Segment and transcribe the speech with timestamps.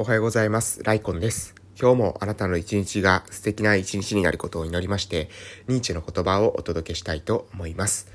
[0.00, 0.80] おはようございます。
[0.84, 1.56] ライコンです。
[1.76, 5.28] 今日もあなたの一日が素敵な一日になることを祈りまして、
[5.66, 8.06] ニーチェの言葉をお届けしたいと思います。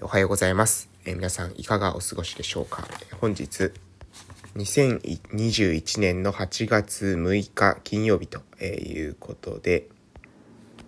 [0.00, 0.90] おはようございます。
[1.04, 2.88] え皆さんいかがお過ごしでしょうか？
[3.20, 3.70] 本日、
[4.56, 9.86] 2021年の8月6日金曜日ということで、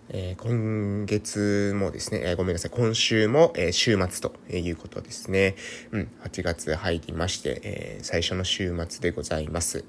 [0.09, 5.55] え、今月もですね、え、ごめんなさい、今週も、え、週末ということですね。
[5.93, 9.85] うん、8月入りまして、え最初の週末でございます。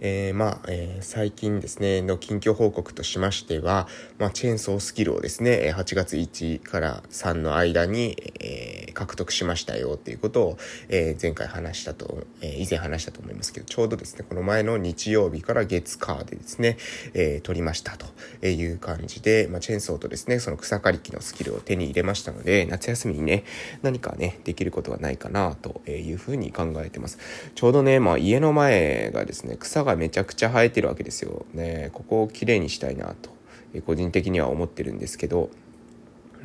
[0.00, 3.86] えー、まあ、えー、最近ですね、の近況報告としましては、
[4.18, 10.58] まあ、チェーンソースキルをですね、8月1から3の間に、えー、獲得しましたよっていうことを、
[10.88, 16.76] え前回話したと、え以前話したと思いますけど、ちょうどですね、この前の日曜日から月火でですね、
[17.14, 23.44] え取りましたという感じで、まあ、チェーンソーとですね、その草刈り機のスキルを手に入れましたので、夏休みにね、
[23.82, 27.18] 何かね、できることがないかなというふうに考えてます。
[27.54, 31.44] ちょうどね、まあ、家の前がですね、草がめちゃくちゃ生えてるわけですよ。
[31.52, 33.30] ね、ここをきれいにしたいなと、
[33.74, 35.50] え個人的には思ってるんですけど、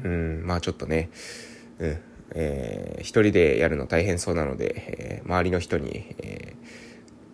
[0.03, 1.09] うん、まあちょっとね、
[1.79, 1.97] うん、
[2.31, 6.55] えー、一人でやるの大変そうなので、えー、周りの人に、え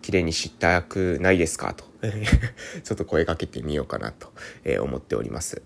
[0.02, 1.84] きれいにしたくないですかと、
[2.84, 4.32] ちょっと声かけてみようかなと、
[4.64, 5.62] えー、思っております。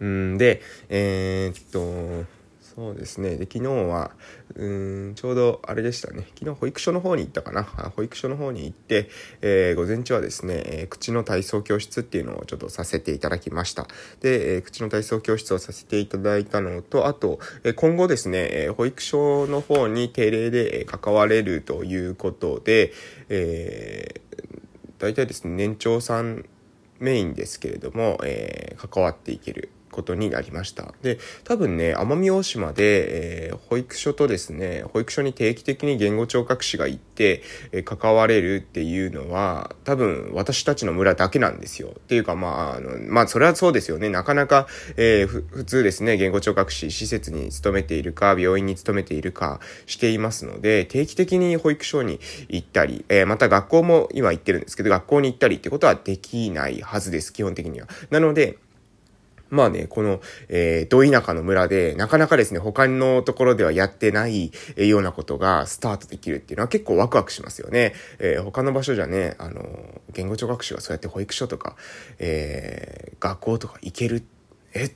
[0.00, 2.26] うんで、えー、っと、
[2.74, 3.36] そうですね。
[3.36, 4.12] で、昨日は、
[4.54, 6.26] うん、ちょうどあれでしたね。
[6.38, 7.64] 昨日保育所の方に行ったかな。
[7.64, 9.10] 保育所の方に行って、
[9.42, 13.88] えー、午前中はですね、えー、口の体操教室っていうのをちょっとさせていただきました。
[14.20, 22.92] で、えー、口の体操教室をさせていただいたのと、あと、え今後ですね、え保育所の方に定例で関われるということで、
[23.28, 24.22] え、
[24.98, 26.46] 大体ですね、年長さん
[27.00, 29.68] メインですけれども、え関わっていける。
[29.92, 30.92] ことになりました。
[31.02, 41.92] で、多分ね、奄美大島で、えー、保育所とですね、保育所に定期的に言語聴覚士が行って、えー、関われるっていうのは、多分私たちの村だけなんですよ。
[41.96, 44.08] っていうか、まあ、あの、まあ、それはそうですよね。
[44.08, 57.88] なかなか、えー、普通ですね、言語聴覚士、施設に勤めているか、病院に勤めているかしていますので、定期的に保育所に行ったり、えー、また学校も今行ってるんですけど、学校に行ったりってことはできないはずです、基本的には。
[58.10, 58.58] なので、
[59.52, 67.92] まあね、この、えー、ど田舎の村で、なかなかですね、他のところではやってないようなことがスタートできるっていうのは結構ワクワクしますよね。
[68.18, 69.62] えー、他の場所じゃね、あの、
[70.14, 71.76] 言語聴覚士がそうやって保育所とか、
[72.18, 74.24] えー、学校とか行ける、
[74.72, 74.90] え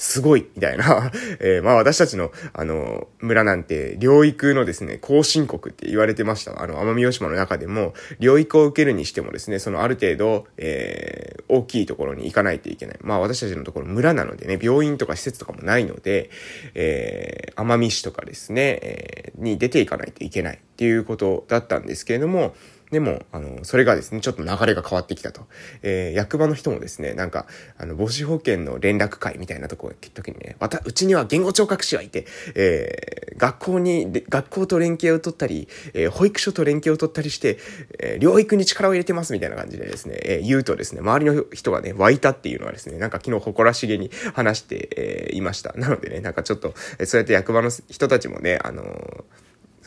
[0.00, 1.12] すごいみたいな。
[1.40, 6.62] えー、まあ私たちの、あの、村なんて、療育のですね、後進国って言われてました。
[6.62, 12.96] あの、奄美大島の中でも、療育を受けるにしてもですね、そのある程度、えー、大きいところに行かないといけない。
[13.02, 16.30] まあ私たちのところ村なのでね、病院とか施設とかもないので、
[16.74, 22.54] えー、奄美市とかですね、えー、に出ていかないといけないっていうことだったんですけれども、
[22.90, 25.46] でも、あの、それがですね、ちょっと流れが変わってきたと。
[25.82, 27.46] えー、役場の人もですね、なんか、
[27.78, 37.58] あの、母子保健の連絡会みたいなところ行った時にね、また、うちには言語聴覚士がいて、えー、学校に、学校と連携を取ったり、えー、保育所と連携を取ったりして、
[38.00, 45.72] えー、療育に力を入れてますみたいな感じでですね、えー、言うとですね、周りの人がね、湧いたっていうのはですね、なんか昨日誇らしげに話して、えー、いました。
[45.74, 46.74] なのでね、なんかちょっと、
[47.04, 49.39] そうやって役場の人たちもね、あのー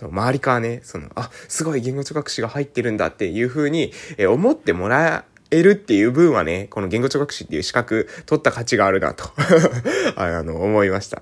[0.03, 9.31] その周りからね、その、あ、すごい言語聴覚士が入ってるんだっていう風に、え思ってもらえるっていう分はね、この言語聴覚士っていう資格取った価値があるなと
[10.17, 11.21] あの、思いました。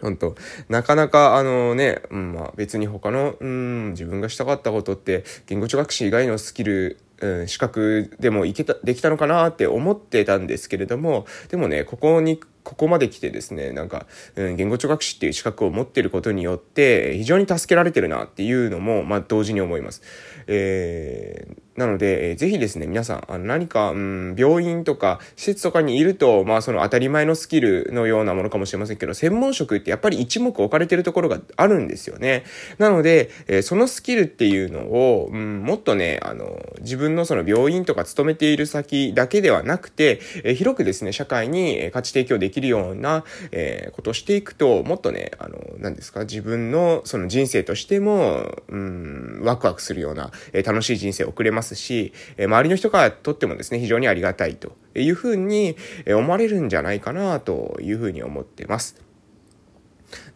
[0.00, 0.36] 本当
[0.68, 14.04] なかなかあのね、うん、まあ別に他の、うん、自分がしたかったことって、言語聴覚士以外のスキルうん、資格でもいけた、できたのかなって思ってたんですけれども、でもね、ここに、ここまで来てですね、なんか、
[14.36, 20.02] うん、言語聴覚士っていう資格を持ってることによって、非常に助けられてるなっていうのも、まあ同時に思います。
[20.46, 32.42] えーなので、えー、ぜひですね、皆さん、あの何か、うん、病院とか施設とかにいると、まあその当たり前のスキルのようなものかもしれませんけど、専門職ってやっぱり一目置かれてるところがあるんですよね。
[32.78, 55.76] なので、えー、そのスキルっていうのを、うん、もっとね、あの、自分のその病院とか勤めている先だけではなくて、えー、広くですね、社会に価値提供できるような、えー、ことをしていくと、もっとね、あの、何ですか、自分のその人生としても、うん、ワクワクするような、えー、楽しい人生を送れますし、え周りの人からとってもですね、非常にありがたいというふうに
[56.08, 59.08] 思われるんじゃないかなというふうに思ってます。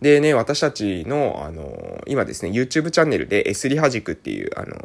[0.01, 4.77] でね、私たちの、あの、今ですね、YouTube チャンネルで S リハ塾っていう、あの、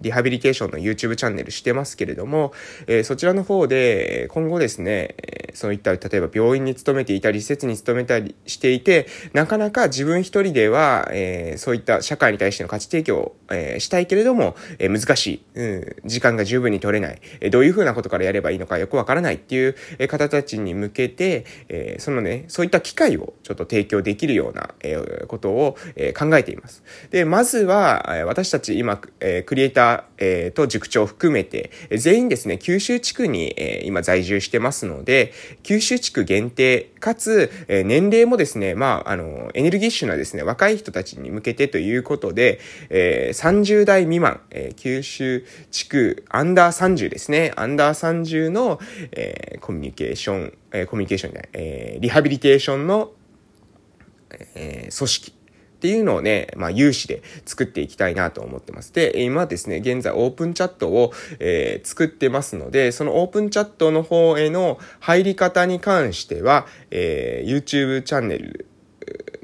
[0.00, 2.52] リハビリテーションの YouTube チャンネルしてますけれども、
[2.86, 5.14] えー、そちらの方で、今後ですね、
[5.54, 19.76] そういった、例えば病院に勤めていたり、施設に勤めたりしていて、なかなか自分一人では、えー、そういった社会に対しての価値提供を、えー、したいけれども、えー、難しい、うん、時間が十分に取れない、えー、どういうふうなことからやればいいのかよくわからないっていう、
[20.08, 26.82] 方たちに向けて、えー、そのね、そういった機会をちょっと提供できるような、えー、ことを、えー、考えています。
[27.10, 35.32] で、まずは、私たち今、えー、クリエイター、えー、と塾長を含めて、全員ですね、九州地区に、えー、今在住してますので、
[35.62, 48.80] 九州地区限定、かつ、え、年齢もですね、まあ、あの、エネルギッシュなですね、若い人たちに向けてということで、えー、30代未満、え、九州地区アンダー30ですね、アンダー30の、
[49.12, 53.12] え、コミュニケーション、え、コミュニケーションじゃない、え、リハビリテーションの、
[54.54, 55.39] え、組織、
[55.80, 58.92] っていうのをね、まあ、有志で作っていきたいなと思ってます。
[58.92, 68.66] で、今ですね、現在オープンチャットを、えー、作ってますので、そのオープンチャットの方への入り方に関しては、えー、YouTube チャンネル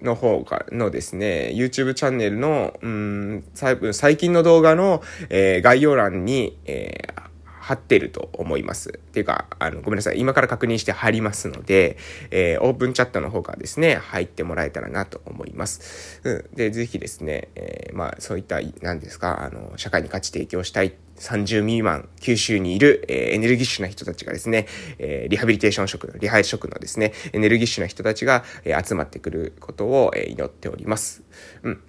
[0.02, 7.25] の方が、のですね、YouTube チャンネルの、うん、最近の動画の、えー、概要欄に、えー、
[7.66, 8.90] 貼ってると思います。
[8.90, 10.20] っていうか、あの、ごめんなさい。
[10.20, 11.96] 今から確認して貼りますので、
[12.30, 16.20] えー、オープンチャットの方がですね、入ってもらえたらなと思います。
[16.22, 16.56] うん。
[16.56, 24.68] で、ぜひですね、えー、まあ、そういった、何ですか、あの、社会に価値提供したい30未満、九州にいる、えー、エネルギッシュな人たちがですね、
[25.00, 31.24] えー、リハビリテーション職の、リハイ職のですね、エネルギッシュな人たちが、えー、集まってくることを、えー、祈っております。
[31.64, 31.82] うん。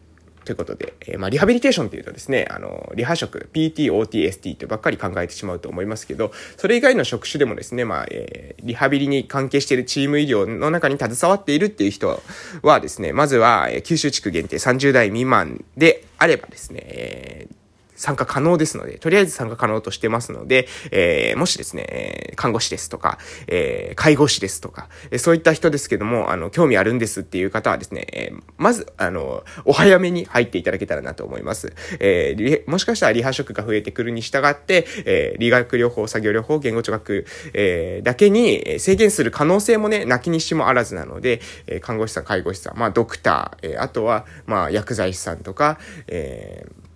[0.48, 12.22] ということで、えー、まあ、リハビリテーションっていうとですね、あの、リハ職、PT、OT、ST とばっかり考えてしまうと思いますけど、それ以外の職種でもですね、まあ、えー、リハビリに関係しているチーム医療の中に携わっているっていう人
[12.62, 17.67] はですね、まずは、えー、九州地区限定30代未満であればですね、えー
[17.98, 23.18] 参加可能ですので、とりあえず参加可能としてますので、えー、もしですね、看護師ですとか、
[23.48, 31.74] えー、介護士ですとか、そういった人ですけども、あの、興味あるんですっていう方はですね、えー、まず、あの、お早めに入っていただけたらなと思います。
[32.00, 46.87] えー、もしかしたらリハ職が増えてくるに従って、えー、理学療法、作業療法、言語聴覚、えー、だけに制限する可能性もね、なきにしもあらずなので、えー、看護師さん、介護士さん、まあ、ドクター、えー、あとは、まあ、薬剤師さんとか、えー、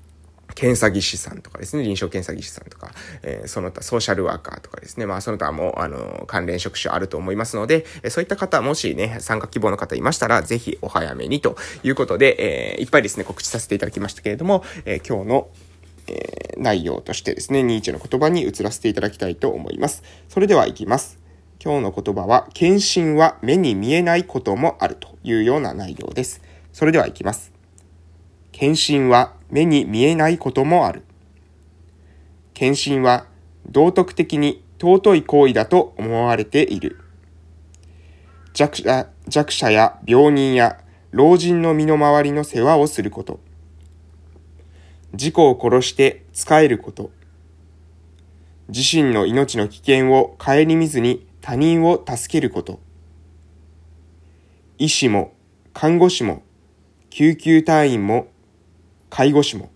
[0.55, 2.91] 検査技師さんとかですね、臨床検査技師さんとか、
[3.23, 15.49] えー、その他ソーシャルワーカーとかですね、まあその他も、あの、関連職種あると思いますので、えそういった方、もしね、参加希望の方いましたら、ぜひお早めにということで、えー、いっぱいですね、告知させていただきましたけれども、えー、今日の
[16.07, 20.03] え、内容としてですね、ニーチェの言葉に移らせていただきたいと思います。
[20.29, 21.19] それでは行きます。
[21.63, 26.41] 今日の言葉は、献身は目に見えないこともあるというような内容です。
[26.73, 27.50] それでは行きます。
[28.51, 31.03] 献身は目に見えないこともある。
[32.53, 33.25] 献身は
[33.67, 36.99] 道徳的に尊い行為だと思われている。
[38.53, 40.81] 弱者弱者や病人や
[41.11, 43.39] 老人の身の回りの世話をすること。
[45.13, 47.11] 自己を殺して仕えること。
[48.69, 52.79] 自身の命の危険を顧みずに他人を助けること。
[54.77, 55.33] 医師も
[55.73, 56.43] 看護師も
[57.09, 58.27] 救急隊員も
[59.11, 59.69] 介護士も、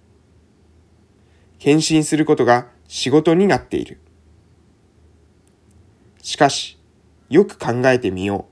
[1.60, 4.00] 献身することが仕事になっている。
[6.22, 6.80] しかし、
[7.30, 8.48] よく考えてみよ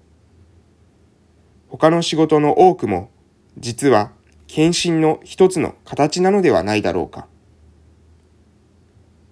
[1.70, 1.70] う。
[1.70, 3.12] 他の仕事の多くも、
[3.58, 4.12] 実は
[4.48, 7.28] 献身の一つの形なのではないだろうか。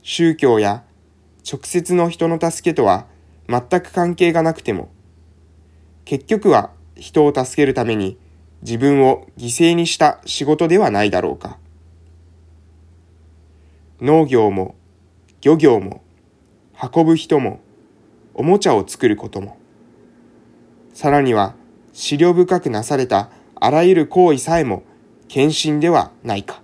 [0.04, 0.86] 宗教や
[1.46, 3.08] 直接の人の助けとは
[3.50, 4.90] 全く関係がなくても、
[6.06, 8.18] 結局は人を助けるために
[8.62, 11.58] 自分を犠牲にした仕事ではないだろうか。
[14.00, 14.76] 農業も
[15.42, 16.02] 漁業も
[16.82, 17.60] 運ぶ人も
[18.34, 19.58] おもちゃを作ることも、
[20.94, 21.56] さらには
[21.94, 24.84] 資料深くなされたあらゆる行為さえも
[25.28, 26.62] 献身ではないか。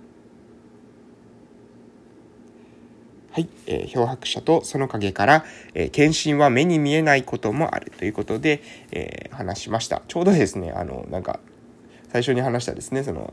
[3.30, 10.02] はい、えー、漂白者とその影から、えー、献身は目に見えないこともあるということで、えー、話しました。
[10.08, 11.38] ちょうどですね、あの、なんか、
[12.08, 13.32] 最初に話したですね、その、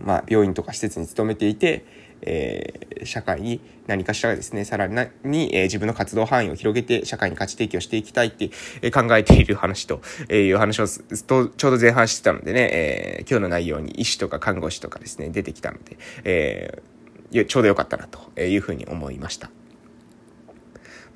[0.00, 1.84] まあ、病院とか施設に勤めていて、
[2.22, 8.50] えー、社会に何かしらですね、さらに、えー、自分の活動範囲を広げて社会に価値提供していきたいって、
[8.82, 10.86] えー、考えている話と、えー、いう話を
[11.26, 19.50] とちょうど前半してたのでね、えー、今日の内容に医師とか看護師とかですね、出てきたので、えー、ちょうどよかったなというふうに思いました。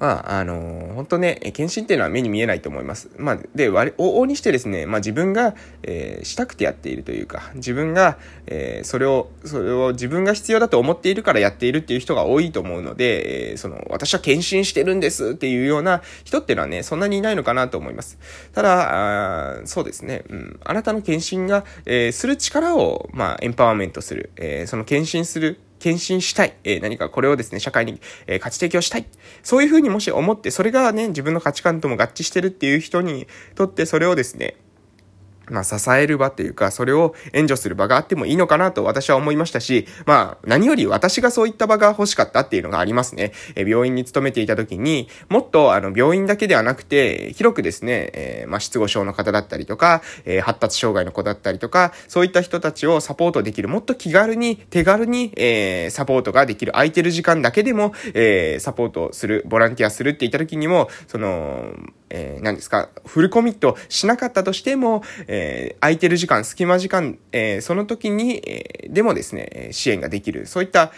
[0.03, 3.09] まあ、あのー、本当ね、検診っていうのは目に見えないと思います。
[3.19, 5.55] まあ、で、往々にしてですね、まあ自分が、
[5.85, 8.19] えー、したくてやっているというか、自分が、
[8.49, 18.19] えー、それを、それを自分が必要だと思っているからやっているっていう人が多いと思うので、えー、その、私は検診してるんですっていうような人っていうのはね、そんなにいないのかなと思います。
[18.53, 29.07] ただ、あそうですね、うん、あなたの検診が、えー、する力を、まあ、エンパワーメントする、えー、その検診する、献身したい、えー、何かこれをですね、社会に、えー、価値提供したい。
[29.43, 34.55] そういうふうにもし思って、それがね、自分の価値観とも合致してるっていう人にとって、それをですね、
[35.53, 43.33] まあ、支える場というか、それを援助する場があってもいいのかなと私は思いましたし、まあ、何より私がそういった場が欲しかったっていうのがありますね。
[43.55, 61.73] え病院に勤めていた時に、もっと、あの、病院だけではなくて、広くですね、えー、まあ、失語症の方だったりとか、えー、発達障害の子だったりとか、そういった人たちをサポートできる、もっと気軽に、手軽に、えー、サポートができる、空いてる時間だけでも、えー、サポートする、ボランティアするって言った時にも、その、
[62.15, 70.93] えー、何ですか、フルコミットしなかったとしても、えー、空いてる時間、隙間時間、えー、その時に、え、でもですね、支援ができる、そういった、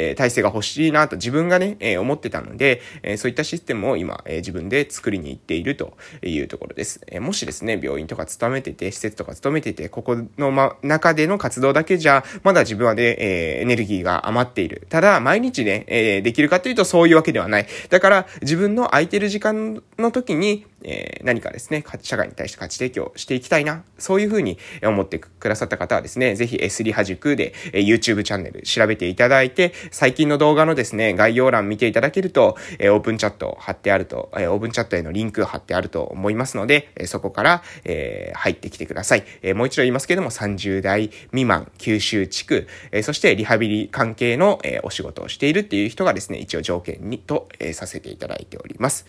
[0.00, 7.00] え体制が欲しいなと自分がね、え思ってたので、えそういったシステムを今、え自分で作りに行っているというところです。
[7.06, 14.86] えもしですね、病院とか勤めてて、施設とか勤めてて、ここの、ま、中での活動だけじゃ、まだ自分はね、えエネルギーが余っている。
[14.88, 17.66] ただ、毎日ね、えできるかというとそういうわけではない。
[17.90, 39.24] だから、自分の空いてる時間の時に、えー、何かですね、社会に対して価値提供していきたいな、そういうふうに思ってくださった方はですね、ぜひ S リハ塾で、えー、YouTube チャンネル調べていただいて、最近の動画のですね、概要欄見ていただけると、えー、オープンチャット貼ってあると、えー、オープンチャットへのリンク貼ってあると思いますので、えー、そこから、えー、入ってきてください。
[39.42, 49.06] えー、もう一度言いますけれども、30代未満、九州地区、えー、そしてリハビリ関係の、えー、お仕事をしているっていう人がですね、一応条件にと、えー、させていただいております。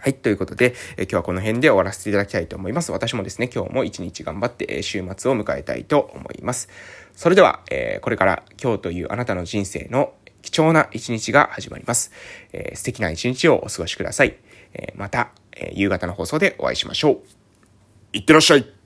[0.00, 0.14] はい。
[0.14, 2.92] ということで、え今日はこの辺で終わらせていただきたいと思います。
[2.92, 6.68] 私もですね、今日も一日頑張って、え週末を迎えたいと思います。
[7.16, 10.12] それでは、えこれから今日というあなたの人生の
[10.42, 12.12] 貴重な一日が始まります。
[12.52, 14.36] え、素敵な一日をお過ごしください。
[14.74, 17.18] えまた、え夕方の放送でお会いしましょう。
[18.12, 18.77] いってらっしゃい